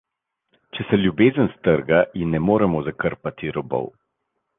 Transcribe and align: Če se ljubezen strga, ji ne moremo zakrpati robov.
Če 0.77 0.85
se 0.91 0.97
ljubezen 1.01 1.49
strga, 1.51 1.99
ji 2.21 2.29
ne 2.31 2.41
moremo 2.47 2.81
zakrpati 2.87 3.53
robov. 3.59 3.87